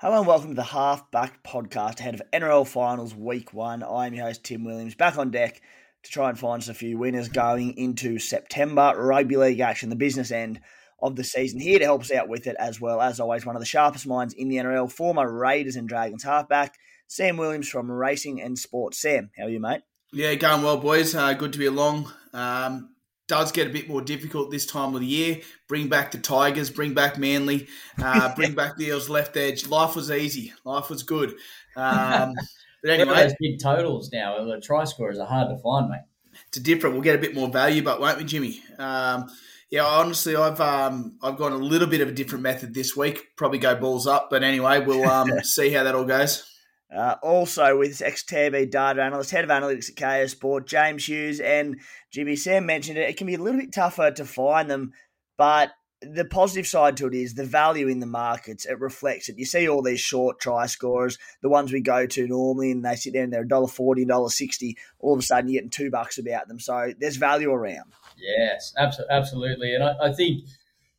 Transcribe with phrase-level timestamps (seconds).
[0.00, 3.82] Hello and welcome to the Halfback Podcast ahead of NRL Finals Week 1.
[3.82, 5.60] I'm your host Tim Williams, back on deck
[6.04, 8.94] to try and find us a few winners going into September.
[8.96, 10.60] Rugby League action, the business end
[11.02, 13.02] of the season here to help us out with it as well.
[13.02, 16.76] As always, one of the sharpest minds in the NRL, former Raiders and Dragons halfback,
[17.08, 19.00] Sam Williams from Racing and Sports.
[19.00, 19.80] Sam, how are you, mate?
[20.12, 21.12] Yeah, going well, boys.
[21.16, 22.08] Uh, good to be along.
[22.32, 22.90] Um,
[23.28, 25.40] does get a bit more difficult this time of the year.
[25.68, 27.68] Bring back the Tigers, bring back Manly,
[28.02, 29.68] uh, bring back the Eels left edge.
[29.68, 30.52] Life was easy.
[30.64, 31.34] Life was good.
[31.76, 32.34] Um,
[32.82, 34.44] but anyway, those big totals now.
[34.44, 36.00] The try scorers are hard to find, mate.
[36.48, 36.94] It's different.
[36.94, 38.62] We'll get a bit more value, but won't we, Jimmy?
[38.78, 39.28] Um,
[39.70, 43.36] yeah, honestly, I've um, I've gone a little bit of a different method this week.
[43.36, 46.57] Probably go balls up, but anyway, we'll um, see how that all goes.
[46.94, 51.78] Uh, also with ex-TAB data analyst, head of analytics at KO Sport, James Hughes and
[52.10, 53.10] Jimmy Sam mentioned it.
[53.10, 54.92] It can be a little bit tougher to find them,
[55.36, 58.66] but the positive side to it is the value in the markets.
[58.66, 59.38] It reflects it.
[59.38, 62.94] You see all these short try scorers, the ones we go to normally, and they
[62.94, 64.74] sit there and they're $1.40, $1.60.
[65.00, 66.60] All of a sudden, you're getting two bucks about them.
[66.60, 67.92] So there's value around.
[68.16, 69.74] Yes, absolutely.
[69.74, 70.44] And I, I, think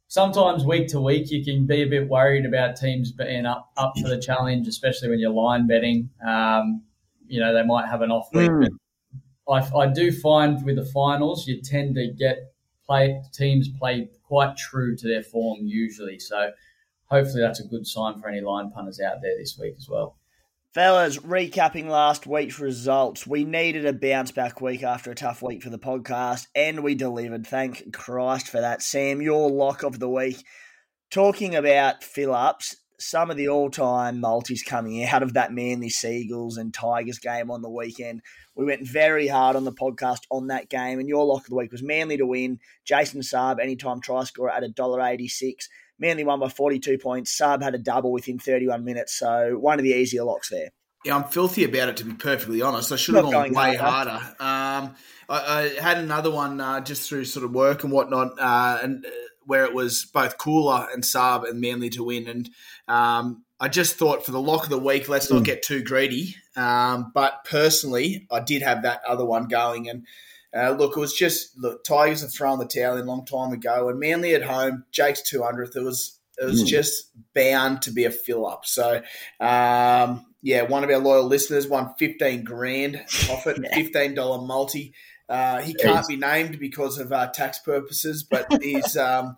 [0.09, 3.94] sometimes week to week you can be a bit worried about teams being up up
[4.02, 6.09] for the challenge, especially when you're line betting.
[6.28, 6.84] Um,
[7.28, 8.50] you know, they might have an off week.
[8.50, 8.68] Mm.
[9.48, 12.38] I, I do find with the finals, you tend to get
[12.86, 16.19] play teams play quite true to their form usually.
[16.19, 16.52] So
[17.06, 20.19] hopefully that's a good sign for any line punters out there this week as well.
[20.75, 25.63] Fellas, recapping last week's results, we needed a bounce back week after a tough week
[25.63, 27.47] for the podcast, and we delivered.
[27.47, 28.84] Thank Christ for that.
[28.84, 30.46] Sam, your lock of the week.
[31.09, 35.90] Talking about fill ups, some of the all time multis coming out of that Manly
[35.90, 38.22] Seagulls and Tigers game on the weekend.
[38.56, 41.56] We went very hard on the podcast on that game, and your lock of the
[41.56, 42.59] week was Manly to win.
[42.86, 45.63] Jason Saab, anytime try scorer at $1.86.
[46.00, 47.38] Manly won by 42 points.
[47.38, 50.70] Saab had a double within 31 minutes, so one of the easier locks there.
[51.06, 52.92] Yeah, I'm filthy about it to be perfectly honest.
[52.92, 54.12] I should have gone way harder.
[54.12, 54.36] harder.
[54.40, 54.96] Um,
[55.30, 59.06] I, I, had another one uh, just through sort of work and whatnot, uh, and
[59.06, 59.10] uh,
[59.46, 62.28] where it was both Koula and Saab and Manly to win.
[62.28, 62.50] And
[62.90, 65.46] um, I just thought for the lock of the week, let's not mm.
[65.46, 66.36] get too greedy.
[66.58, 70.06] Um, but personally, I did have that other one going, and
[70.56, 71.84] uh, look, it was just look.
[71.84, 75.22] Tigers have thrown the towel in a long time ago, and Manly at home, Jake's
[75.22, 75.76] two hundredth.
[75.76, 76.68] It was it was mm.
[76.68, 78.66] just bound to be a fill up.
[78.66, 79.02] So,
[79.40, 82.96] um, yeah, one of our loyal listeners won fifteen grand
[83.30, 84.94] off it, fifteen dollar multi.
[85.28, 89.38] Uh, he can't be named because of uh, tax purposes, but he's um,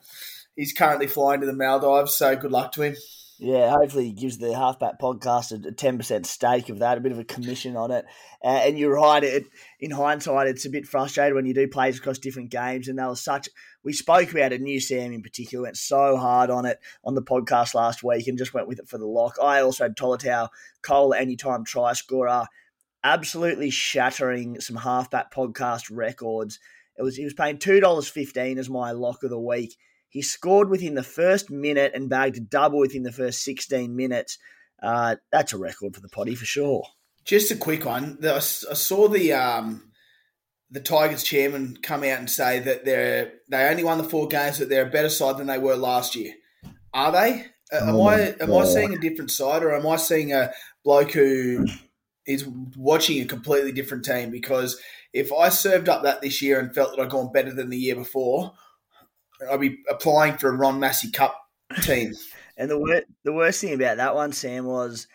[0.55, 2.16] he's currently flying to the Maldives.
[2.16, 2.95] So good luck to him.
[3.44, 7.12] Yeah, hopefully he gives the Halfback podcast a ten percent stake of that, a bit
[7.12, 8.06] of a commission on it.
[8.44, 9.24] Uh, and you're right.
[9.24, 9.47] It,
[9.79, 13.07] in hindsight, it's a bit frustrating when you do plays across different games, and there
[13.07, 13.50] was such.
[13.84, 14.62] We spoke about it.
[14.62, 18.38] New Sam in particular went so hard on it on the podcast last week, and
[18.38, 19.38] just went with it for the lock.
[19.41, 20.50] I also had Tolutau
[20.84, 22.46] Koula anytime try scorer,
[23.03, 26.59] absolutely shattering some Halfback podcast records.
[26.96, 29.78] It was he was paying two dollars fifteen as my lock of the week
[30.11, 34.37] he scored within the first minute and bagged a double within the first 16 minutes.
[34.84, 36.84] Uh, that's a record for the potty for sure.
[37.23, 38.17] Just a quick one.
[38.22, 39.91] I saw the um,
[40.69, 44.59] the Tigers chairman come out and say that they're they only won the four games,
[44.59, 46.34] but they're a better side than they were last year.
[46.93, 47.46] Are they?
[47.72, 48.63] Uh, am oh I am God.
[48.63, 50.52] I seeing a different side, or am I seeing a
[50.84, 51.67] bloke who
[52.25, 54.29] is watching a completely different team?
[54.29, 54.78] Because
[55.13, 57.78] if I served up that this year and felt that I'd gone better than the
[57.78, 58.53] year before,
[59.49, 61.38] I'll be applying for a Ron Massey Cup
[61.82, 62.14] team.
[62.58, 65.08] and the wor- the worst thing about that one, Sam, was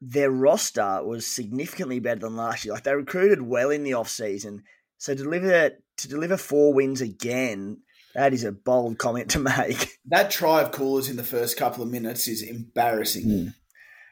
[0.00, 2.74] their roster was significantly better than last year.
[2.74, 4.64] Like they recruited well in the off season,
[4.98, 7.78] so to deliver to deliver four wins again
[8.14, 9.98] That is a bold comment to make.
[10.06, 13.26] That try of Koula's in the first couple of minutes is embarrassing.
[13.26, 13.54] Mm.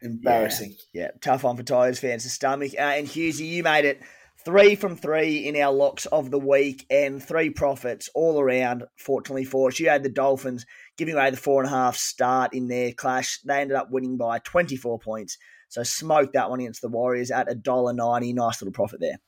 [0.03, 0.77] Embarrassing.
[0.93, 1.03] Yeah.
[1.03, 1.11] yeah.
[1.21, 2.73] tough one for Tigers fans to stomach.
[2.77, 4.03] Uh, and Hughesy, you made it
[4.45, 9.45] three from three in our locks of the week and three profits all around, fortunately
[9.45, 9.79] for us.
[9.79, 10.67] You had the Dolphins
[10.97, 13.41] giving away the four and a half start in their clash.
[13.43, 15.39] They ended up winning by 24 points.
[15.69, 18.35] So smoked that one against the Warriors at $1.90.
[18.35, 19.19] Nice little profit there.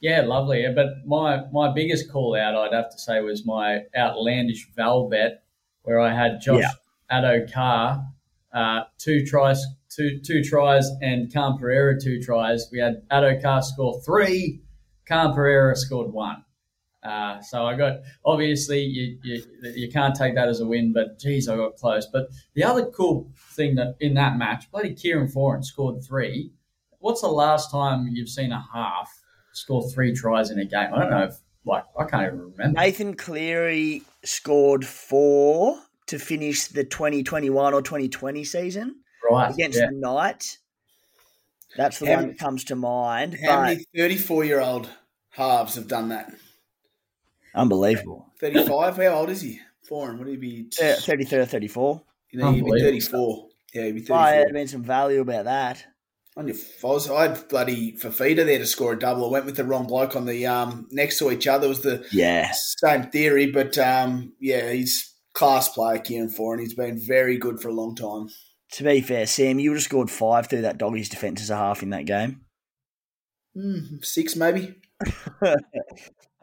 [0.00, 0.64] Yeah, lovely.
[0.74, 5.42] But my my biggest call out, I'd have to say, was my outlandish Val bet,
[5.82, 6.70] where I had Josh yeah.
[7.10, 8.06] Addo-Carr,
[8.52, 9.64] uh, two tries,
[9.96, 12.68] two two tries, and Cam Pereira two tries.
[12.70, 14.60] We had Addo-Carr score three,
[15.06, 16.44] Cam Pereira scored one.
[17.02, 21.20] Uh, so I got obviously you, you, you can't take that as a win, but
[21.20, 22.06] geez, I got close.
[22.06, 26.52] But the other cool thing that in that match, bloody Kieran Foran scored three.
[26.98, 29.22] What's the last time you've seen a half
[29.52, 30.92] score three tries in a game?
[30.92, 32.80] I don't know if like I can't even remember.
[32.80, 35.78] Nathan Cleary scored four
[36.08, 38.96] to finish the 2021 or 2020 season
[39.30, 39.86] right against yeah.
[39.86, 40.58] the Knights.
[41.76, 43.38] That's the how one that comes to mind.
[43.44, 44.88] How many 34 year old
[45.30, 46.32] halves have done that?
[47.54, 48.32] Unbelievable.
[48.40, 48.96] 35?
[48.96, 49.60] How old is he?
[49.88, 50.18] Foran.
[50.18, 50.68] Would he be?
[50.70, 52.02] 33 or 34.
[52.30, 53.48] You know, he'd be 34.
[53.72, 54.18] Yeah, he'd be 34.
[54.18, 55.84] Oh, there'd been some value about that.
[56.36, 59.24] On your Foz, I had bloody Fifita there to score a double.
[59.26, 61.64] I went with the wrong bloke on the um, next to each other.
[61.64, 62.52] It was the yeah.
[62.52, 66.60] same theory, but um, yeah, he's class player, Kieran Foran.
[66.60, 68.28] He's been very good for a long time.
[68.72, 71.56] To be fair, Sam, you would have scored five through that doggies defence as a
[71.56, 72.42] half in that game.
[73.56, 74.74] Mm, six, maybe.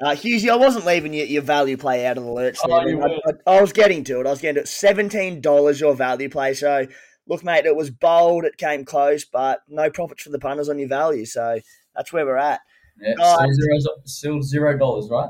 [0.01, 2.57] Uh, Hughesy, I wasn't leaving your, your value play out of the lurch.
[2.65, 4.27] Oh, I, I, I, was getting to it.
[4.27, 4.67] I was getting to it.
[4.67, 6.55] Seventeen dollars your value play.
[6.55, 6.87] So
[7.27, 8.43] look, mate, it was bold.
[8.43, 11.25] It came close, but no profits for the punters on your value.
[11.25, 11.59] So
[11.95, 12.59] that's where we're at.
[12.99, 15.29] Yeah, still, zero, still zero dollars, right?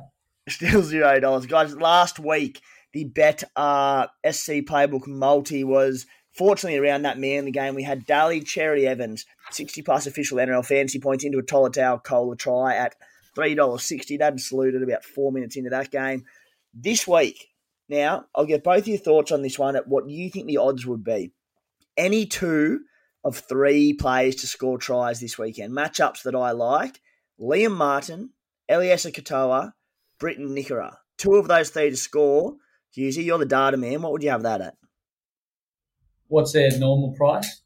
[0.49, 1.75] Still zero dollars, guys.
[1.75, 2.61] Last week
[2.93, 7.75] the bet uh, SC playbook multi was fortunately around that man in the game.
[7.75, 12.35] We had Daly Cherry Evans, sixty plus official NRL fantasy points into a Tolutau Koula
[12.35, 12.95] try at
[13.37, 14.19] $3.60.
[14.19, 16.25] That saluted about four minutes into that game.
[16.73, 17.49] This week,
[17.89, 20.85] now, I'll get both your thoughts on this one at what you think the odds
[20.85, 21.31] would be.
[21.97, 22.81] Any two
[23.23, 25.73] of three players to score tries this weekend.
[25.73, 26.99] Matchups that I like
[27.39, 28.31] Liam Martin,
[28.69, 29.73] Eliesa Katoa,
[30.19, 30.95] Briton Nikora.
[31.17, 32.55] Two of those three to score.
[32.97, 34.01] Hughesy, you're the data man.
[34.01, 34.75] What would you have that at?
[36.33, 37.61] What's their normal price?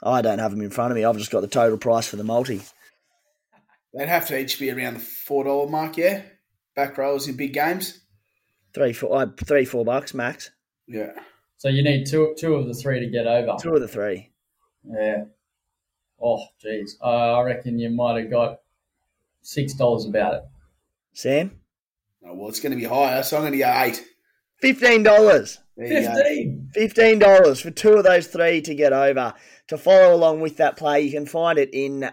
[0.00, 1.04] I don't have them in front of me.
[1.04, 2.60] I've just got the total price for the multi.
[3.92, 6.22] They'd have to each be around the four dollar mark, yeah.
[6.76, 8.04] Back rows in big games.
[8.72, 10.52] Three, four, uh, three, four bucks max.
[10.86, 11.10] Yeah.
[11.56, 13.56] So you need two, two of the three to get over.
[13.60, 14.30] Two of the three.
[14.84, 15.24] Yeah.
[16.22, 16.96] Oh, geez.
[17.02, 18.60] Uh, I reckon you might have got
[19.42, 20.42] six dollars about it.
[21.14, 21.50] Sam.
[22.24, 24.04] Oh, well, it's going to be higher, so I'm going to go eight.
[24.60, 25.58] Fifteen dollars.
[25.76, 26.70] Fifteen.
[26.72, 29.34] Fifteen dollars for two of those three to get over.
[29.68, 32.10] To follow along with that play, you can find it in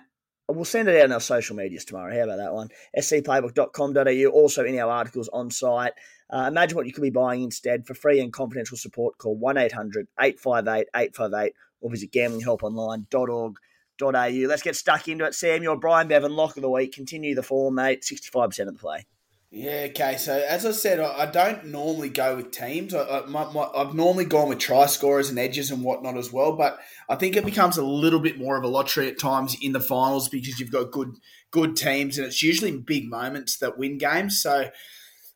[0.54, 2.14] We'll send it out on our social medias tomorrow.
[2.14, 2.70] How about that one?
[2.98, 5.94] scplaybook.com.au, also in our articles on site.
[6.30, 7.88] Uh, imagine what you could be buying instead.
[7.88, 14.48] For free and confidential support, call 1 800 858 858 or visit gamblinghelponline.org.au.
[14.48, 15.36] Let's get stuck into it.
[15.36, 16.94] Sam, you're Brian Bevan, lock of the week.
[16.94, 18.04] Continue the form, mate.
[18.04, 19.06] 65% of the play.
[19.54, 20.16] Yeah, okay.
[20.16, 22.94] So as I said, I, I don't normally go with teams.
[22.94, 26.54] I, have normally gone with try scorers and edges and whatnot as well.
[26.54, 29.74] But I think it becomes a little bit more of a lottery at times in
[29.74, 31.18] the finals because you've got good
[31.52, 34.42] good teams and it's usually big moments that win games.
[34.42, 34.70] So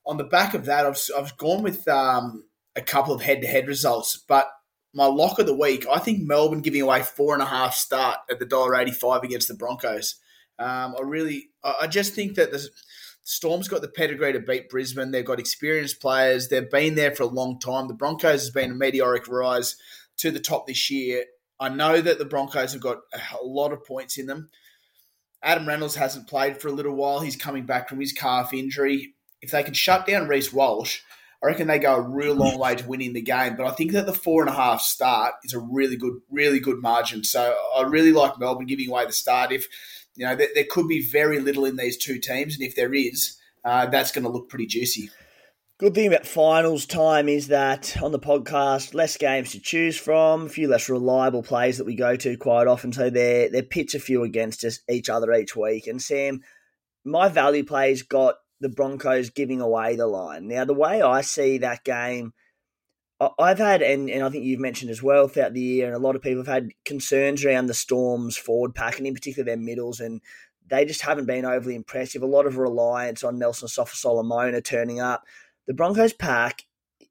[0.06, 3.48] on the back of that, I've, I've gone with um, a couple of head to
[3.48, 4.18] head results.
[4.26, 4.50] But
[4.94, 8.20] my lock of the week, I think Melbourne giving away four and a half start
[8.32, 10.16] at the dollar eighty five against the Broncos.
[10.58, 12.70] Um, I really, I just think that there's
[13.28, 15.10] Storm's got the pedigree to beat Brisbane.
[15.10, 16.48] They've got experienced players.
[16.48, 17.88] They've been there for a long time.
[17.88, 19.76] The Broncos has been a meteoric rise
[20.18, 21.26] to the top this year.
[21.60, 24.52] I know that the Broncos have got a lot of points in them.
[25.42, 27.20] Adam Reynolds hasn't played for a little while.
[27.20, 29.16] He's coming back from his calf injury.
[29.42, 31.00] If they can shut down Reece Walsh,
[31.44, 33.56] I reckon they go a real long way to winning the game.
[33.56, 36.60] But I think that the four and a half start is a really good, really
[36.60, 37.24] good margin.
[37.24, 39.52] So I really like Melbourne giving away the start.
[39.52, 39.68] If
[40.16, 42.94] you know, there, there, could be very little in these two teams, and if there
[42.94, 45.10] is, uh, that's going to look pretty juicy.
[45.78, 50.46] Good thing about finals time is that on the podcast, less games to choose from,
[50.46, 52.94] a few less reliable plays that we go to quite often.
[52.94, 55.88] So they're, they're pits a few against us, each other each week.
[55.88, 56.40] And Sam,
[57.04, 60.48] my value plays got the Broncos giving away the line.
[60.48, 62.34] Now, the way I see that game–
[63.40, 66.00] I've had, and, and I think you've mentioned as well throughout the year, and a
[66.00, 69.58] lot of people have had concerns around the Storm's forward pack, and in particular their
[69.58, 70.22] middles, and
[70.68, 72.24] they just haven't been overly impressive.
[72.24, 75.24] A lot of reliance on Nelson Asofa-Solomona turning up.
[75.68, 76.64] The Broncos pack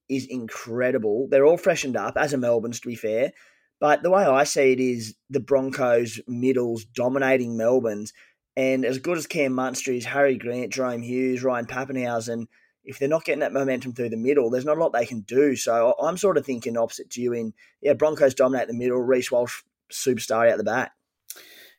[0.09, 1.29] is incredible.
[1.31, 3.33] They're all freshened up, as a Melbourne's, to be fair.
[3.81, 8.13] But the way I see it is the Broncos middles dominating Melbourne's.
[8.57, 12.47] And as good as Cam Munster is, Harry Grant, Jahrome Hughes, Ryan Papenhuyzen,
[12.85, 15.21] if they're not getting that momentum through the middle, there's not a lot they can
[15.21, 15.57] do.
[15.57, 19.33] So I'm sort of thinking opposite to you in, yeah, Broncos dominate the middle, Reece
[19.33, 19.62] Walsh
[19.93, 20.93] superstar out the back.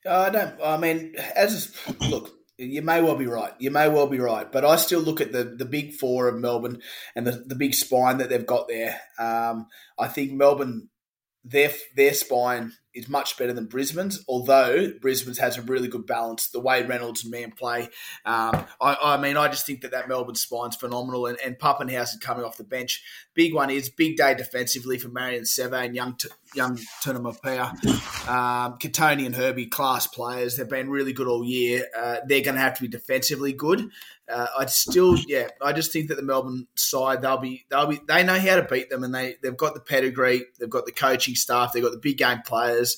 [0.06, 0.62] Uh, I don't.
[0.64, 1.76] I mean, as
[2.10, 3.54] look, you may well be right.
[3.60, 6.36] You may well be right, but I still look at the the big four of
[6.36, 6.82] Melbourne
[7.16, 9.00] and the the big spine that they've got there.
[9.20, 10.90] Um, I think Melbourne,
[11.44, 16.48] their their spine is much better than Brisbane's, although Brisbane's has a really good balance.
[16.48, 17.84] The way Reynolds and Mann play,
[18.26, 22.22] um, I, I, mean, I just think that that Melbourne spine's phenomenal, and, and Papenhuyzen
[22.22, 23.04] coming off the bench.
[23.34, 26.18] Big one is big day defensively for Marion Seve and young
[26.56, 28.30] young Tonumaipea.
[28.30, 30.56] Um, Kotoni and Herbie, class players.
[30.56, 31.86] They've been really good all year.
[31.96, 33.90] Uh, they're going to have to be defensively good.
[34.28, 38.00] Uh, I still, yeah, I just think that the Melbourne side they'll be they'll be
[38.08, 40.92] they know how to beat them, and they they've got the pedigree, they've got the
[40.92, 42.98] coaching staff, they've got the big game players.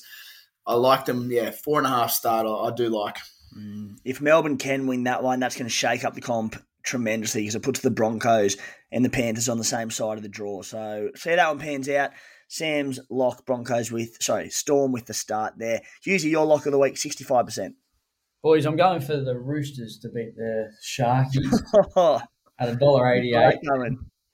[0.66, 2.46] I like them, yeah, four and a half start.
[2.46, 3.16] I, I do like.
[3.56, 3.98] Mm.
[4.04, 7.54] If Melbourne can win that one, that's going to shake up the comp tremendously because
[7.54, 8.56] it puts the Broncos
[8.90, 10.62] and the Panthers on the same side of the draw.
[10.62, 12.12] So see that one pans out.
[12.48, 15.82] Sam's lock Broncos with sorry Storm with the start there.
[16.04, 17.74] Usually your lock of the week sixty five percent.
[18.42, 22.22] Boys, I'm going for the Roosters to beat the Sharkies
[22.60, 23.58] at a dollar eighty eight.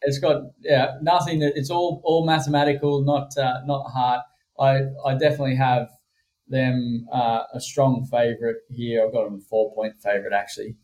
[0.02, 1.40] It's got yeah nothing.
[1.42, 4.20] It's all all mathematical, not uh, not hard.
[4.60, 5.88] I I definitely have
[6.48, 9.06] them uh, a strong favourite here.
[9.06, 10.76] I've got them four point favourite actually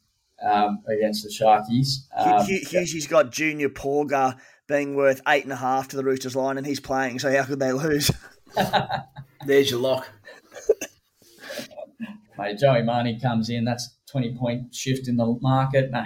[0.42, 2.06] um, against the Sharkies.
[2.16, 6.56] Um, Hughes got Junior Pauga being worth eight and a half to the Roosters line,
[6.56, 7.18] and he's playing.
[7.18, 8.10] So how could they lose?
[9.46, 10.08] There's your lock
[12.40, 15.90] mate, Joey Manu comes in, that's 20 point shift in the market.
[15.90, 16.04] No.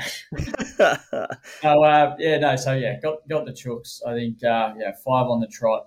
[1.65, 4.01] oh, uh, yeah, no, so yeah, got got the chooks.
[4.07, 5.87] I think, uh, yeah, five on the trot.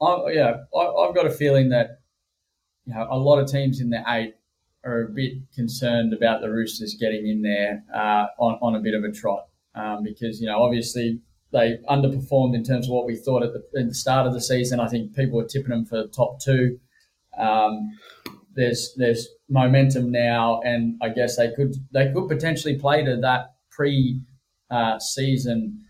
[0.00, 2.00] I, yeah, I, have got a feeling that,
[2.86, 4.34] you know, a lot of teams in the eight
[4.84, 8.94] are a bit concerned about the Roosters getting in there uh, on, on a bit
[8.94, 11.20] of a trot um, because, you know, obviously
[11.52, 14.40] they underperformed in terms of what we thought at the, at the start of the
[14.40, 14.78] season.
[14.78, 16.78] I think people were tipping them for the top two.
[17.36, 17.90] Um,
[18.54, 23.54] there's there's momentum now, and I guess they could they could potentially play to that
[23.70, 24.20] pre
[24.70, 25.84] uh, season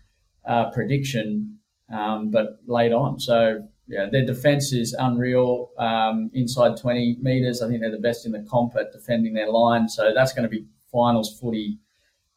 [0.47, 1.59] uh, prediction,
[1.93, 3.19] um, but late on.
[3.19, 5.71] So yeah, their defense is unreal.
[5.77, 9.49] Um, inside 20 meters, I think they're the best in the comp at defending their
[9.49, 9.89] line.
[9.89, 11.79] So that's going to be finals footy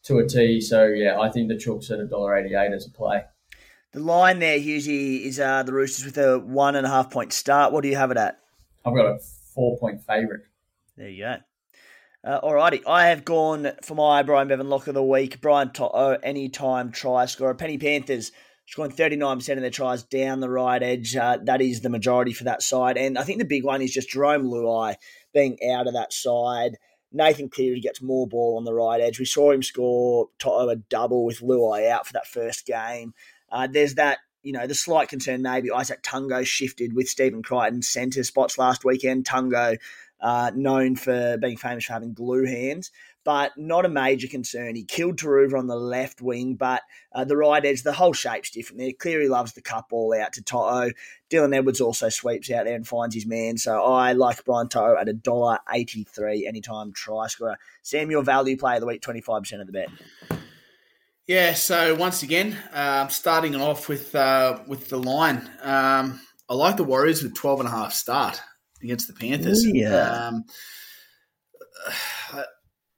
[0.04, 0.60] to a T.
[0.60, 3.24] So yeah, I think the Chooks at a dollar eighty eight as a play.
[3.92, 7.32] The line there, Hughie, is uh, the Roosters with a one and a half point
[7.32, 7.72] start.
[7.72, 8.38] What do you have it at?
[8.86, 9.18] I've got a
[9.54, 10.40] four point favourite.
[10.96, 11.36] There you go.
[12.24, 15.40] Uh, alrighty, I have gone for my Brian Bevan lock of the week.
[15.40, 17.54] Brian To'o, anytime try scorer.
[17.54, 18.30] Penny Panthers
[18.66, 21.16] scoring 39% of their tries down the right edge.
[21.16, 22.96] Uh, that is the majority for that side.
[22.96, 24.94] And I think the big one is just Jarome Luai
[25.34, 26.76] being out of that side.
[27.10, 29.18] Nathan Cleary gets more ball on the right edge.
[29.18, 33.14] We saw him score To'o a double with Luai out for that first game.
[33.50, 37.82] Uh, there's that you know, the slight concern maybe Izack Tago shifted with Stephen Crichton
[37.82, 39.24] centre spots last weekend.
[39.24, 39.78] Tago,
[40.22, 42.92] uh, known for being famous for having glue hands,
[43.24, 44.76] but not a major concern.
[44.76, 48.50] He killed Turuva on the left wing, but uh, the right edge, the whole shape's
[48.50, 48.92] different there.
[48.92, 50.90] Cleary loves the cut ball out to To'o.
[51.28, 53.58] Dylan Edwards also sweeps out there and finds his man.
[53.58, 57.58] So I like Brian To'o at a dollar eighty three anytime try scorer.
[57.82, 59.88] Samuel, value play of the week, 25% of the bet.
[61.26, 66.76] Yeah, so once again, um, starting off with uh, with the line, um, I like
[66.76, 68.40] the Warriors with 12 and a half start
[68.82, 69.64] against the Panthers.
[69.64, 70.28] Ooh, yeah.
[70.28, 70.44] Um,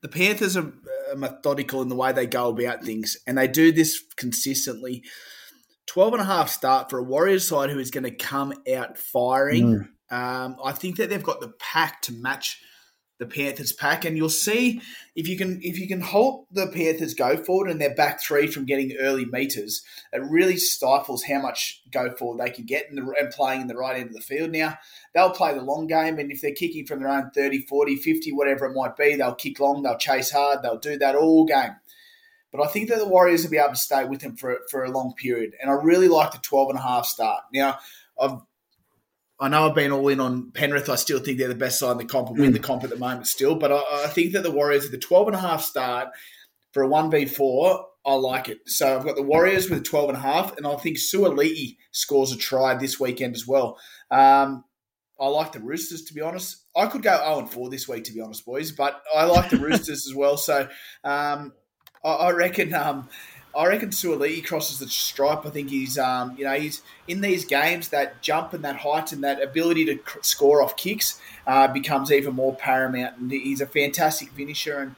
[0.03, 0.73] the Panthers are
[1.17, 5.03] methodical in the way they go about things, and they do this consistently.
[5.87, 8.97] 12 and a half start for a Warriors side who is going to come out
[8.99, 9.89] firing.
[10.11, 10.17] Mm.
[10.17, 12.61] Um, I think that they've got the pack to match–
[13.19, 14.81] the Panthers pack, and you'll see
[15.15, 18.47] if you can if you can halt the Panthers go forward and their back three
[18.47, 23.15] from getting early meters, it really stifles how much go forward they can get the,
[23.19, 24.51] and playing in the right end of the field.
[24.51, 24.79] Now
[25.15, 28.33] they'll play the long game, and if they're kicking from their own 30, 40, 50,
[28.33, 31.77] whatever it might be, they'll kick long, they'll chase hard, they'll do that all game.
[32.51, 34.85] But I think that the Warriors will be able to stay with them for, for
[34.85, 35.55] a long period.
[35.61, 37.43] And I really like the 12 and a half start.
[37.53, 37.81] Now,
[38.21, 38.39] I've
[39.41, 40.89] I know I've been all in on Penrith.
[40.89, 42.91] I still think they're the best side in the comp and win the comp at
[42.91, 43.57] the moment still.
[43.57, 46.09] But I, I think that the Warriors at the 12 and a half start
[46.73, 48.59] for a 1v4, I like it.
[48.67, 52.33] So I've got the Warriors with 12 and a half, and I think Suaalii scores
[52.33, 53.79] a try this weekend as well.
[54.11, 54.65] Um,
[55.21, 56.65] I like the Roosters, to be honest.
[56.77, 59.51] I could go 0 and 4 this week, to be honest, boys, but I like
[59.51, 60.37] the Roosters as well.
[60.37, 60.69] So
[61.05, 61.53] um,
[62.05, 63.09] I, I, reckon um,
[63.57, 65.47] I reckon Suaalii crosses the stripe.
[65.47, 69.13] I think he's, um, you know, he's in these games that jump and that height
[69.13, 73.19] and that ability to cr- score off kicks uh, becomes even more paramount.
[73.19, 74.79] And he's a fantastic finisher.
[74.79, 74.97] And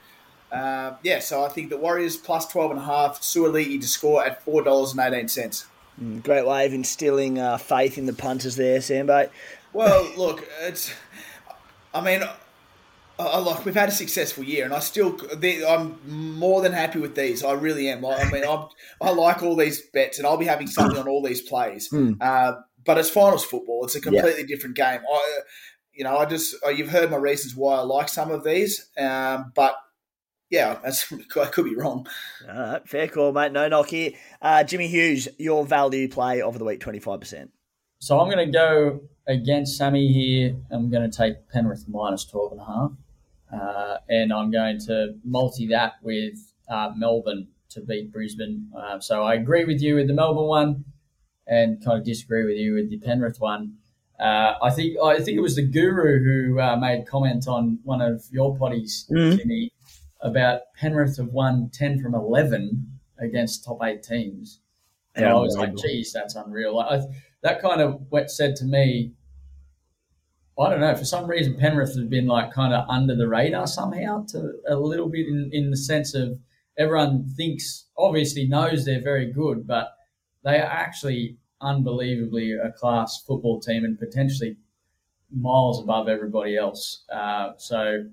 [0.51, 3.21] uh, yeah, so I think the Warriors plus twelve and a half.
[3.21, 5.67] To score at four dollars and eighteen cents.
[6.03, 9.29] Mm, great way of instilling uh, faith in the punters there, Sambo.
[9.73, 10.93] Well, look, it's.
[11.95, 12.23] I mean,
[13.19, 15.19] I, like we've had a successful year, and I still
[15.67, 15.99] I'm
[16.37, 17.43] more than happy with these.
[17.43, 18.05] I really am.
[18.05, 18.67] I, mean, I'm,
[19.01, 21.89] I like all these bets, and I'll be having something on all these plays.
[21.91, 22.19] Mm.
[22.21, 24.47] Uh, but it's finals football; it's a completely yeah.
[24.47, 25.01] different game.
[25.11, 25.39] I,
[25.95, 28.91] you know, I just uh, you've heard my reasons why I like some of these,
[28.99, 29.77] um, but
[30.51, 30.79] yeah,
[31.37, 32.07] I could be wrong.
[32.49, 33.53] All right, fair call, mate.
[33.53, 34.13] No knock here.
[34.43, 37.51] Uh, Jimmy Hughes, your value play of the week, twenty five percent.
[37.99, 40.55] So I'm going to go against Sammy here.
[40.71, 42.91] I'm going to take Penrith minus twelve and a half.
[43.53, 48.71] Uh, and I'm going to multi that with uh, Melbourne to beat Brisbane.
[48.77, 50.85] Uh, so I agree with you with the Melbourne one,
[51.47, 53.75] and kind of disagree with you with the Penrith one.
[54.19, 58.01] Uh, I think I think it was the Guru who uh, made comment on one
[58.01, 59.37] of your potties, mm-hmm.
[59.37, 59.73] Jimmy,
[60.21, 64.61] about Penrith have won ten from eleven against top eight teams.
[65.15, 67.03] And yeah, I was like, "Geez, that's unreal." I,
[67.43, 69.13] that kind of what said to me,
[70.59, 70.95] I don't know.
[70.95, 74.77] For some reason, Penrith has been like kind of under the radar somehow, to a
[74.77, 76.39] little bit in, in the sense of
[76.79, 79.93] everyone thinks, obviously knows they're very good, but
[80.45, 84.57] they are actually unbelievably a class football team and potentially
[85.35, 87.05] miles above everybody else.
[87.13, 88.05] Uh, so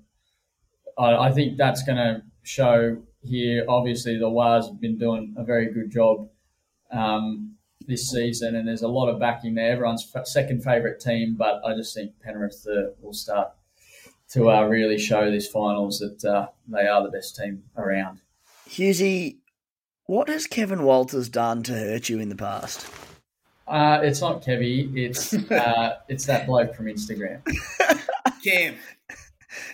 [0.98, 3.64] I, I, think that's going to show here.
[3.68, 6.28] Obviously, the Wars have been doing a very good job.
[6.90, 7.53] Um,
[7.86, 9.72] this season, and there's a lot of backing there.
[9.72, 13.50] Everyone's second favourite team, but I just think Penrith uh, will start
[14.30, 18.20] to uh, really show this finals that uh, they are the best team around.
[18.68, 19.38] Hughesy,
[20.06, 22.90] what has Kevin Walters done to hurt you in the past?
[23.66, 24.94] Uh, it's not Kevy.
[24.96, 27.42] It's uh, it's that bloke from Instagram.
[28.44, 28.74] Cam.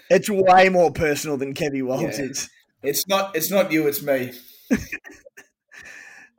[0.09, 2.49] It's way more personal than Kevy Walters.
[2.83, 2.91] Yeah.
[2.91, 3.35] It's not.
[3.35, 3.87] It's not you.
[3.89, 4.33] It's me.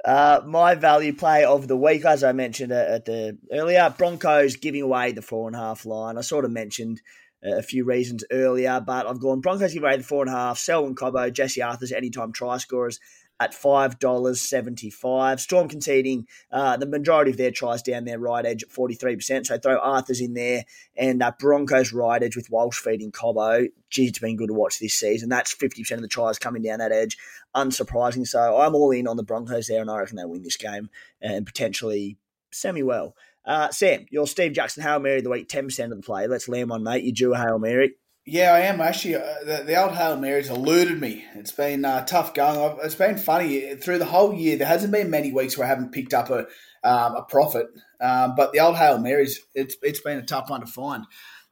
[0.04, 4.82] Uh, my value play of the week, as I mentioned at the earlier, Broncos giving
[4.82, 6.18] away the four and a half line.
[6.18, 7.02] I sort of mentioned
[7.46, 10.36] uh, a few reasons earlier, but I've gone Broncos giving away the four and a
[10.36, 10.58] half.
[10.58, 13.00] Selwyn Cobbo, Jesse Arthars anytime try scorers
[13.42, 15.40] at $5.75.
[15.40, 19.48] Storm conceding uh, the majority of their tries down their right edge at 43%.
[19.48, 20.64] So throw Arthars in there
[20.96, 23.68] and uh, Broncos right edge with Walsh feeding Cobbo.
[23.90, 25.30] Geez, it's been good to watch this season.
[25.30, 27.18] That's 50% of the tries coming down that edge.
[27.56, 28.28] Unsurprising.
[28.28, 30.92] So I'm all in on the Broncos there, and I reckon they'll win this game
[31.20, 32.18] and potentially
[32.52, 33.16] semi well.
[33.44, 36.28] Uh, Sam, your Steve Jackson Hail Mary of the week, 10% of the play.
[36.28, 37.04] Let's land on, mate.
[37.04, 37.96] You drew a Hail Mary.
[38.26, 39.16] Yeah, I am actually.
[39.16, 41.26] Uh, the, the, old Hail Marys eluded me.
[41.34, 42.78] It's been uh, tough going.
[42.84, 44.58] It's been funny through the whole year.
[44.58, 46.46] There hasn't been many weeks where I haven't picked up a
[46.84, 47.68] um, a profit.
[48.00, 51.06] Um, but the old Hail Marys, it's it's been a tough one to find.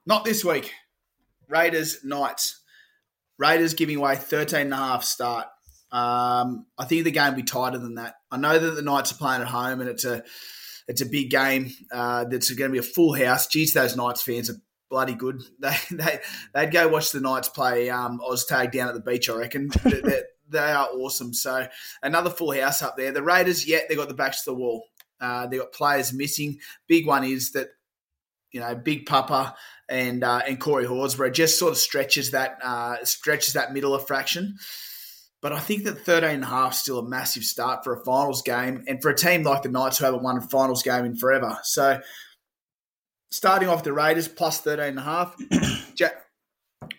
[0.06, 0.72] Not this week.
[1.48, 2.62] Raiders Knights.
[3.40, 5.48] Raiders giving away 13 and a half start.
[5.92, 8.16] Um, I think the game will be tighter than that.
[8.30, 10.24] I know that the Knights are playing at home and it's a
[10.88, 11.72] it's a big game.
[11.92, 13.48] Uh, that's going to be a full house.
[13.48, 15.44] Geez, those Knights fans are bloody good.
[15.60, 16.20] They they
[16.54, 19.30] they'd go watch the Knights play um, Oztag down at the beach.
[19.30, 21.34] I reckon they, they are awesome.
[21.34, 21.68] So
[22.02, 23.12] another full house up there.
[23.12, 24.86] The Raiders, yet they got the backs to the wall.
[25.22, 26.60] Uh, they got players missing.
[26.88, 27.70] Big one is that
[28.52, 29.56] you know Big Papa
[29.88, 34.08] and uh, and Corey Horsburgh just sort of stretches that uh, stretches that middle of
[34.08, 34.58] fraction.
[35.42, 38.04] But I think that 13 and a half is still a massive start for a
[38.04, 41.06] finals game and for a team like the Knights who haven't won a finals game
[41.06, 41.58] in forever.
[41.64, 42.02] So
[43.32, 45.36] starting off the Raiders plus 13 and a half.
[45.96, 46.14] Jack,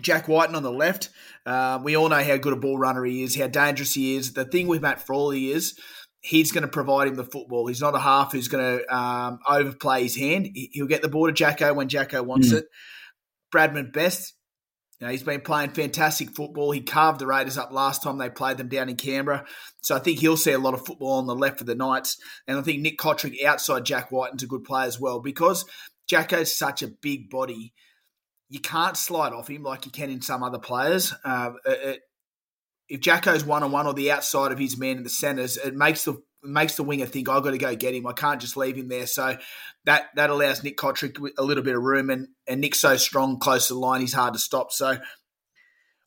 [0.02, 1.10] Jack Wighton on the left.
[1.46, 4.32] Uh, we all know how good a ball runner he is, how dangerous he is.
[4.32, 5.78] The thing with Matt Frawley is
[6.20, 7.66] he's going to provide him the football.
[7.66, 10.48] He's not a half who's going to um, overplay his hand.
[10.54, 12.58] He'll get the ball to Jacko when Jacko wants mm.
[12.58, 12.66] it.
[13.52, 14.34] Bradman Best,
[15.00, 16.72] you know, he's been playing fantastic football.
[16.72, 19.46] He carved the Raiders up last time they played them down in Canberra.
[19.80, 22.18] So I think he'll see a lot of football on the left for the Knights.
[22.46, 25.64] And I think Nick Cotric outside Jack Wighton's a good play as well because
[26.10, 27.72] Jacko's such a big body.
[28.48, 31.14] You can't slide off him like you can in some other players.
[31.24, 32.00] Uh, it,
[32.88, 35.74] if Jacko's one on one or the outside of his man in the centres, it
[35.74, 38.06] makes the makes the winger think I've got to go get him.
[38.06, 39.06] I can't just leave him there.
[39.06, 39.36] So
[39.84, 43.38] that that allows Nick Cotric a little bit of room, and and Nick's so strong
[43.38, 44.72] close to the line, he's hard to stop.
[44.72, 44.98] So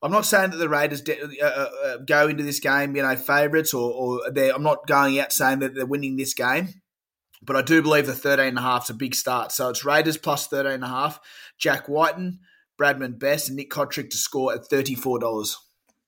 [0.01, 3.03] I'm not saying that the Raiders de- uh, uh, uh go into this game, you
[3.03, 6.82] know, favourites, or, or I'm not going out saying that they're winning this game.
[7.45, 9.51] But I do believe the 13 and a half is a big start.
[9.51, 11.19] So it's Raiders plus 13 and a half.
[11.57, 12.39] Jack Wighton,
[12.79, 15.55] Bradman Best, and Nick Cotric to score at $34.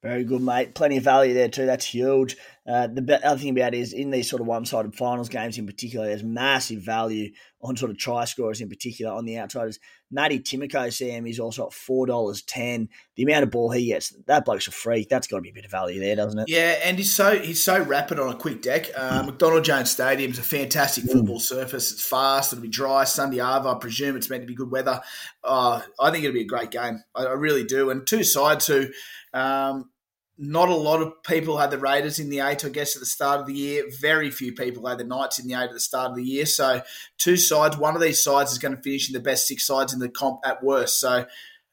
[0.05, 0.75] Very good, mate.
[0.75, 1.65] Plenty of value there too.
[1.65, 2.37] That's huge.
[2.67, 5.65] Uh, the other thing about it is in these sort of one-sided finals games in
[5.65, 9.79] particular, there's massive value on sort of try scorers in particular on the outsiders.
[10.11, 12.89] Matty Timoko, Sam, is also at four dollars ten.
[13.15, 15.09] The amount of ball he gets, that bloke's a freak.
[15.09, 16.49] That's got to be a bit of value there, doesn't it?
[16.49, 18.91] Yeah, and he's so he's so rapid on a quick deck.
[18.95, 21.13] Uh, McDonald Jones Stadium is a fantastic mm.
[21.13, 21.91] football surface.
[21.91, 22.53] It's fast.
[22.53, 23.05] It'll be dry.
[23.05, 25.01] Sunday Arvo, I presume it's meant to be good weather.
[25.43, 27.03] Uh, I think it'll be a great game.
[27.15, 27.89] I, I really do.
[27.89, 28.85] And two sides who.
[29.33, 29.89] Um,
[30.37, 33.05] not a lot of people had the Raiders in the eight, I guess, at the
[33.05, 33.85] start of the year.
[33.99, 36.45] Very few people had the Knights in the eight at the start of the year.
[36.45, 36.81] So,
[37.17, 37.77] two sides.
[37.77, 40.09] One of these sides is going to finish in the best six sides in the
[40.09, 40.99] comp at worst.
[40.99, 41.25] So,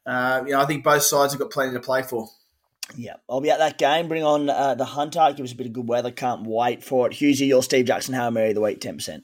[0.07, 2.29] uh, you know, I think both sides have got plenty to play for.
[2.97, 4.09] Yeah, I'll be at that game.
[4.09, 5.33] Bring on uh, the Hunter.
[5.37, 6.11] Give us a bit of good weather.
[6.11, 7.15] Can't wait for it.
[7.15, 9.23] Hughesy, your Steve Jackson How Mary of the week, 10%.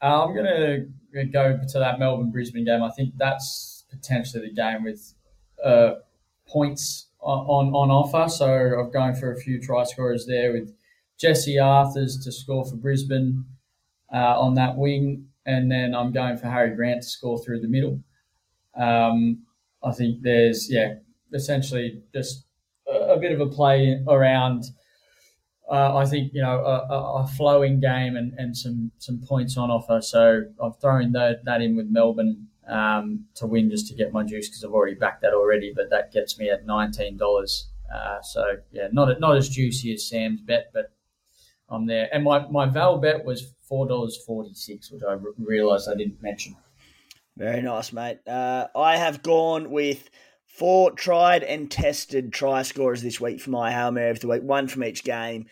[0.00, 0.46] Uh, I'm going
[1.14, 2.82] to go to that Melbourne Brisbane game.
[2.82, 5.14] I think that's potentially the game with
[5.64, 5.94] uh,
[6.46, 8.28] points on, on offer.
[8.28, 10.74] So I'm going for a few try scorers there with
[11.18, 13.44] Jesse Arthars to score for Brisbane
[14.12, 15.26] uh, on that wing.
[15.46, 18.00] And then I'm going for Harry Grant to score through the middle.
[18.76, 19.42] Um,
[19.82, 20.94] I think there's, yeah,
[21.32, 22.44] essentially just
[22.88, 24.64] a, a bit of a play around.
[25.70, 29.70] Uh, I think you know a, a, flowing game and, and some some points on
[29.70, 30.02] offer.
[30.02, 34.22] So I've thrown that that in with Melbourne um, to win just to get my
[34.22, 35.72] juice because I've already backed that already.
[35.74, 37.68] But that gets me at nineteen dollars.
[37.92, 40.92] Uh, so yeah, not not as juicy as Sam's bet, but
[41.68, 42.08] I'm there.
[42.12, 46.22] And my, my Val bet was four dollars forty six, which I realised I didn't
[46.22, 46.56] mention.
[47.36, 48.18] Very nice, mate.
[48.26, 50.10] Uh, I have gone with
[50.44, 54.42] four tried and tested try scorers this week for my Hail Mary of the week,
[54.42, 55.46] one from each game.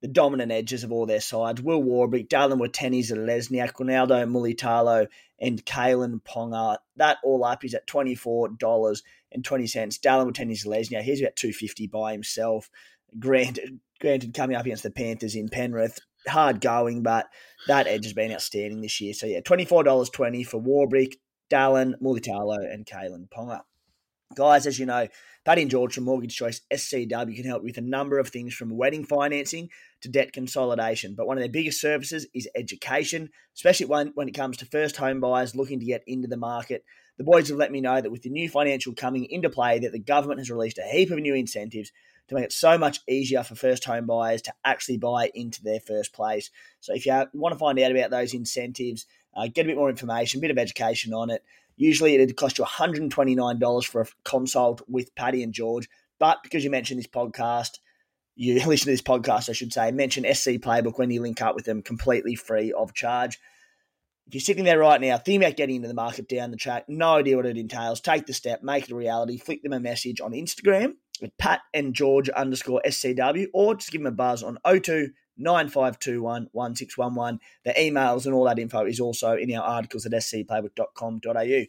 [0.00, 1.62] The dominant edges of all their sides.
[1.62, 5.06] Will Warbrick, Dallin Watene Zelezniak, Ronaldo Mulitalo,
[5.42, 6.78] and Kalyn Ponga.
[6.96, 8.56] That all up is at $24.20.
[8.56, 9.02] Dallin
[9.34, 12.70] Watene Zelezniak, he's about 250 by himself.
[13.18, 17.26] Granted, granted, coming up against the Panthers in Penrith, hard going, but
[17.66, 19.12] that edge has been outstanding this year.
[19.12, 21.16] So yeah, $24.20 for Warbrick,
[21.50, 23.62] Dallin, Mulitalo, and Kalyn Ponga.
[24.34, 25.08] Guys, as you know,
[25.44, 28.76] Paddy and George from Mortgage Choice SCW can help with a number of things from
[28.76, 31.16] wedding financing to debt consolidation.
[31.16, 34.96] But one of their biggest services is education, especially when, when it comes to first
[34.96, 36.84] home buyers looking to get into the market.
[37.18, 39.90] The boys have let me know that with the new financial coming into play, that
[39.90, 41.90] the government has released a heap of new incentives
[42.28, 45.80] to make it so much easier for first home buyers to actually buy into their
[45.80, 46.50] first place.
[46.80, 49.90] So if you want to find out about those incentives, uh, get a bit more
[49.90, 51.42] information, a bit of education on it.
[51.76, 55.88] Usually it'd cost you $129 for a consult with Paddy and George.
[56.18, 57.78] But because you mentioned this podcast,
[58.34, 61.54] you listen to this podcast, I should say, mention SC Playbook when you link up
[61.54, 63.38] with them completely free of charge.
[64.26, 66.84] If you're sitting there right now, thinking about getting into the market down the track,
[66.88, 69.80] no idea what it entails, take the step, make it a reality, flick them a
[69.80, 74.42] message on Instagram with Pat and George underscore SCW, or just give them a buzz
[74.42, 77.40] on 02 9521 1611.
[77.64, 81.64] The emails and all that info is also in our articles at scplaybook.com.au.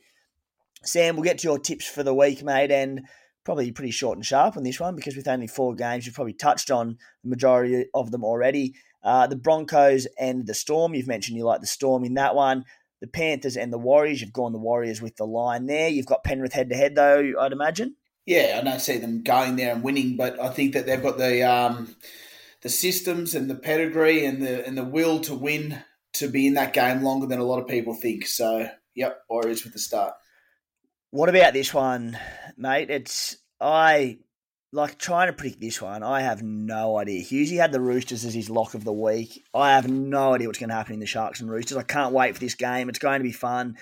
[0.86, 3.08] Sam, we'll get to your tips for the week, mate, and
[3.44, 6.34] probably pretty short and sharp on this one because with only four games, you've probably
[6.34, 8.76] touched on the majority of them already.
[9.04, 12.66] Uh, the Broncos and the Storm, you've mentioned you like the Storm in that one.
[13.02, 15.90] The Panthers and the Warriors, you've gone the Warriors with the line there.
[15.90, 17.98] You've got Penrith head to head, though, I'd imagine.
[18.26, 21.18] Yeah, I don't see them going there and winning, but I think that they've got
[21.18, 21.44] the.
[21.44, 21.96] Um
[22.64, 26.54] the systems and the pedigree and the and the will to win to be in
[26.54, 28.26] that game longer than a lot of people think.
[28.26, 30.14] So, yep, Warriors with the start.
[31.12, 32.18] What about this one,
[32.58, 32.90] mate?
[32.90, 34.20] It's I
[34.72, 36.02] like trying to predict this one.
[36.02, 37.24] I have no idea.
[37.24, 39.44] Hughesy had the Roosters as his lock of the week.
[39.54, 41.78] I have no idea what's going to happen in the Sharks and Roosters.
[41.78, 42.90] I can't wait for this game.
[42.90, 43.78] It's going to be fun.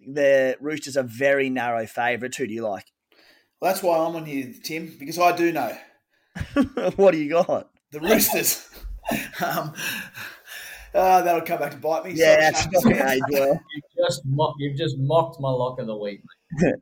[0.00, 2.38] The Roosters are very narrow favourites.
[2.38, 2.86] Who do you like?
[3.60, 5.76] Well, that's why I'm on here, Tim, because I do know.
[6.96, 7.71] what do you got?
[7.92, 8.68] The Roosters.
[9.44, 9.72] um,
[10.94, 12.12] uh, that'll come back to bite me.
[12.14, 13.60] Yeah, that's okay, You've
[13.96, 16.22] just mocked, you've just mocked my lock of the week.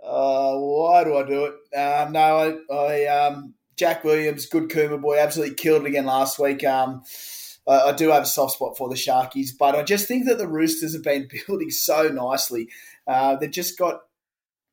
[0.05, 1.79] uh, why do I do it?
[1.79, 6.39] Um, no, I, I um, Jack Williams, good Kuma boy, absolutely killed it again last
[6.39, 6.65] week.
[6.65, 7.03] Um,
[7.69, 10.39] I, I, do have a soft spot for the Sharkies, but I just think that
[10.39, 12.69] the Roosters have been building so nicely.
[13.07, 14.01] Uh, they've just got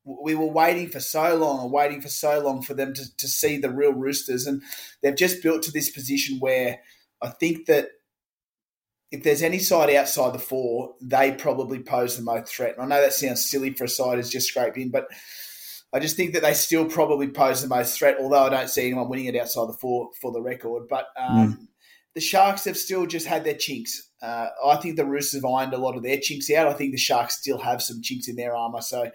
[0.08, 3.28] we were waiting for so long and waiting for so long for them to, to
[3.28, 4.48] see the real Roosters.
[4.48, 4.62] And
[5.04, 6.80] they've just built to this position where
[7.22, 7.90] I think that
[9.12, 12.76] if there's any side outside the four, they probably pose the most threat.
[12.78, 15.08] And I know that sounds silly for a side who's just scraped in, but
[15.94, 18.86] I just think that they still probably pose the most threat, although I don't see
[18.86, 20.88] anyone winning it outside the four for the record.
[20.90, 21.68] But um, mm.
[22.16, 24.10] the Sharks have still just had their chinks.
[24.22, 26.68] Uh, I think the Roosters have ironed a lot of their chinks out.
[26.68, 28.82] I think the Sharks still have some chinks in their armour.
[28.82, 29.10] So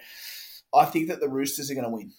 [0.75, 2.13] I think that the Roosters are going to win.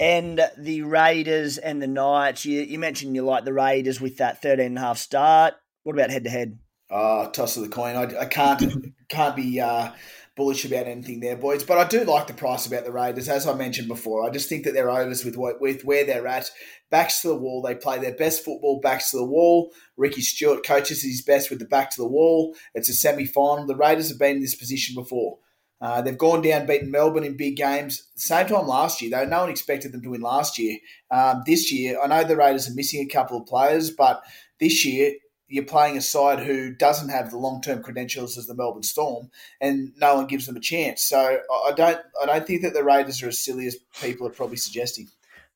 [0.00, 4.40] And the Raiders and the Knights, you, you mentioned you like the Raiders with that
[4.40, 5.54] 13 and a half start.
[5.82, 6.58] What about head to head?
[6.90, 7.96] Oh, toss of the coin.
[7.96, 9.90] I, I can't can't be uh,
[10.36, 11.64] bullish about anything there, boys.
[11.64, 14.26] But I do like the price about the Raiders, as I mentioned before.
[14.26, 16.50] I just think that they're overs with what, with where they're at.
[16.90, 18.80] Backs to the wall, they play their best football.
[18.80, 19.72] Backs to the wall.
[19.96, 22.54] Ricky Stuart coaches his best with the back to the wall.
[22.72, 23.66] It's a semi final.
[23.66, 25.38] The Raiders have been in this position before.
[25.80, 28.08] Uh, they've gone down, beaten Melbourne in big games.
[28.16, 29.24] Same time last year, though.
[29.24, 30.78] No one expected them to win last year.
[31.10, 34.22] Um, this year, I know the Raiders are missing a couple of players, but
[34.58, 35.12] this year
[35.46, 39.30] you're playing a side who doesn't have the long term credentials as the Melbourne Storm,
[39.60, 41.02] and no one gives them a chance.
[41.02, 41.18] So
[41.66, 44.56] I don't, I don't think that the Raiders are as silly as people are probably
[44.56, 45.08] suggesting.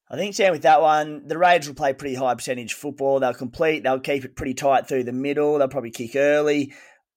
[0.08, 3.18] I think, Sam, with that one, the Raiders will play pretty high percentage football.
[3.18, 5.58] They'll complete, they'll keep it pretty tight through the middle.
[5.58, 6.74] They'll probably kick early.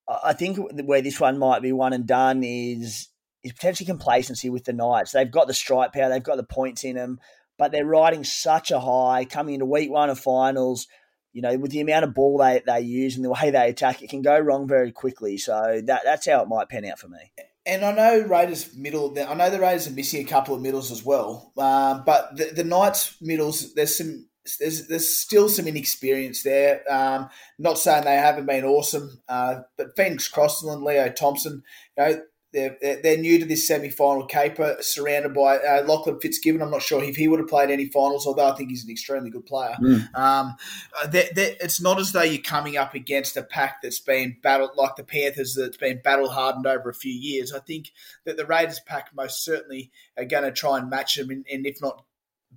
[0.07, 3.09] I think where this one might be one and done is
[3.43, 5.11] is potentially complacency with the Knights.
[5.11, 7.19] They've got the strike power, they've got the points in them,
[7.57, 10.87] but they're riding such a high coming into week one of finals.
[11.33, 14.01] You know, with the amount of ball they, they use and the way they attack,
[14.01, 15.37] it can go wrong very quickly.
[15.37, 17.31] So that that's how it might pan out for me.
[17.65, 19.13] And I know Raiders middle.
[19.19, 21.51] I know the Raiders are missing a couple of middles as well.
[21.57, 24.27] Um, but the, the Knights middles, there's some
[24.59, 26.81] there's there's still some inexperience there.
[26.91, 31.63] Um, not saying they haven't been awesome, uh, but Phoenix Crossland, Leo Thompson,
[31.97, 32.21] you know,
[32.55, 36.61] they're, they're new to this semi final caper, surrounded by uh, Lachlan Fitzgibbon.
[36.61, 38.91] I'm not sure if he would have played any finals, although I think he's an
[38.91, 39.75] extremely good player.
[39.81, 40.15] Mm.
[40.15, 40.55] Um,
[41.09, 44.71] they're, they're, it's not as though you're coming up against a pack that's been battled
[44.77, 47.51] like the Panthers, that's been battle hardened over a few years.
[47.51, 47.91] I think
[48.23, 51.65] that the Raiders pack most certainly are going to try and match them, and, and
[51.65, 52.05] if not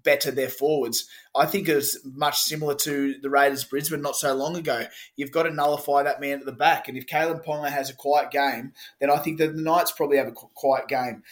[0.03, 1.09] better their forwards.
[1.35, 4.87] I think it was much similar to the Raiders Brisbane not so long ago.
[5.17, 6.89] You've got to nullify that man at the back.
[6.89, 10.19] And if Kalyn Ponga has a quiet game, then I think that the Knights probably
[10.19, 11.23] have a quiet game.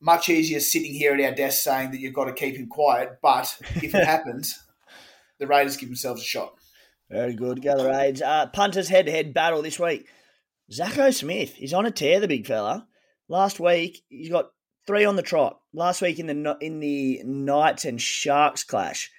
[0.00, 3.18] Much easier sitting here at our desk saying that you've got to keep him quiet.
[3.20, 4.58] But if it happens,
[5.38, 6.54] the Raiders give themselves a shot.
[7.10, 7.62] Very good.
[7.62, 8.22] Go the Raiders.
[8.22, 10.06] Uh, punters head to head battle this week.
[10.70, 11.54] Zacho Smith.
[11.54, 12.86] He's on a tear, the big fella.
[13.28, 14.50] Last week, he's got
[14.88, 15.60] three on the trot.
[15.74, 19.10] Last week in the in the Knights and Sharks clash,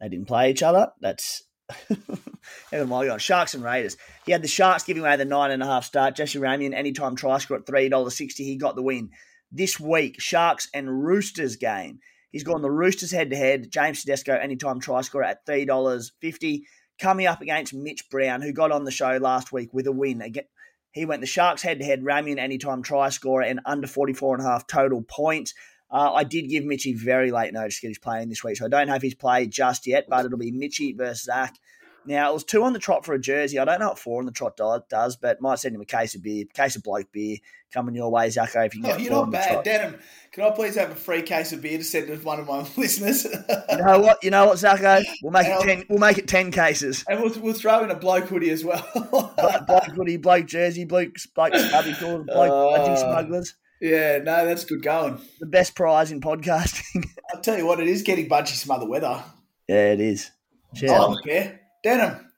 [0.00, 0.92] they didn't play each other.
[1.00, 1.42] That's
[2.72, 3.10] mind.
[3.10, 5.84] On Sharks and Raiders, he had the Sharks giving away the nine and a half
[5.84, 6.14] start.
[6.14, 8.44] Jesse Ramien anytime try score at three dollars sixty.
[8.44, 9.10] He got the win.
[9.50, 11.98] This week, Sharks and Roosters game.
[12.30, 13.70] He's gone the Roosters head to head.
[13.70, 16.64] James Tedesco anytime try score at three dollars fifty.
[17.00, 20.22] Coming up against Mitch Brown, who got on the show last week with a win
[20.22, 20.44] again
[20.92, 24.46] he went the Sharks head to head, Ramien anytime try scorer, and under 44 and
[24.46, 25.54] a half total points.
[25.90, 28.66] Uh, I did give Mitchy very late notice to get his playing this week, so
[28.66, 31.54] I don't have his play just yet, but it'll be Mitchy versus Zach.
[32.06, 33.58] Now, it was two on the trot for a jersey.
[33.58, 36.14] I don't know what four on the trot does, but might send him a case
[36.14, 37.38] of beer, case of bloke beer
[37.72, 39.64] coming your way, Zacho, if you can oh, You're not bad.
[39.64, 39.98] Denim,
[40.30, 42.60] can I please have a free case of beer to send to one of my
[42.76, 43.24] listeners?
[43.24, 44.22] you know what?
[44.22, 45.04] You know what, Zacho?
[45.22, 45.84] We'll make it ten.
[45.88, 48.86] We'll make it ten cases, and we'll, we'll throw in a bloke hoodie as well.
[49.66, 53.54] bloke hoodie, bloke jersey, bloke bloke bloke uh, smugglers.
[53.80, 55.20] Yeah, no, that's good going.
[55.40, 57.04] The best prize in podcasting.
[57.34, 59.24] I'll tell you what, it is getting budgie some other weather.
[59.66, 60.30] Yeah, it is.
[60.76, 60.92] Cheers.
[60.94, 61.56] Oh, yeah.
[61.82, 62.30] Denim.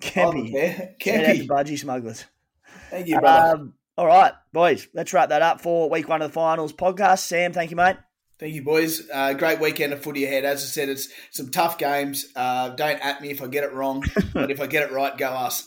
[0.00, 0.52] Kempy.
[0.54, 1.46] Oh, Kempy.
[1.46, 2.24] Budgie Smugglers.
[2.90, 3.56] Thank you, brother.
[3.56, 7.18] Um, all right, boys, let's wrap that up for week one of the finals podcast.
[7.20, 7.96] Sam, thank you, mate.
[8.38, 9.02] Thank you, boys.
[9.12, 10.44] Uh, great weekend of footy ahead.
[10.44, 12.26] As I said, it's some tough games.
[12.36, 15.18] Uh, don't at me if I get it wrong, but if I get it right,
[15.18, 15.66] go us.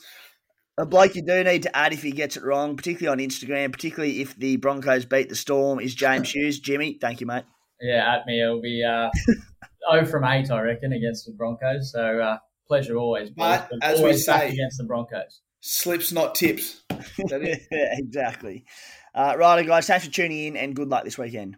[0.78, 3.74] A bloke you do need to add if he gets it wrong, particularly on Instagram,
[3.74, 6.62] particularly if the Broncos beat the Storm, is James Hughes.
[6.62, 7.44] Jimmy, thank you, mate.
[7.82, 9.10] Yeah, at me, it'll be uh,
[9.92, 11.92] 0 from 8, I reckon, against the Broncos.
[11.92, 12.38] So uh,
[12.72, 13.30] pleasure always.
[13.30, 16.84] But, as always we say, against the Broncos, slips not tips.
[17.18, 18.64] yeah, exactly.
[19.14, 21.58] Uh, right, guys, thanks for tuning in, and good luck this weekend.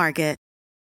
[0.01, 0.40] Market.